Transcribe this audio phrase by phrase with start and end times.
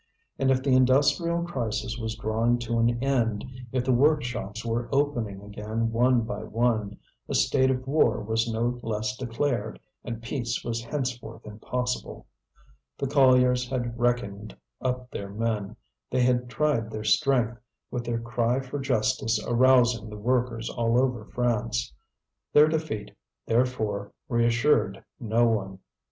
[0.39, 5.43] And if the industrial crisis was drawing to an end, if the workshops were opening
[5.43, 6.97] again one by one,
[7.29, 12.25] a state of war was no less declared, and peace was henceforth impossible.
[12.97, 15.75] The colliers had reckoned up their men;
[16.09, 17.59] they had tried their strength,
[17.91, 21.93] with their cry for justice arousing the workers all over France.
[22.53, 23.11] Their defeat,
[23.45, 25.77] therefore, reassured no one.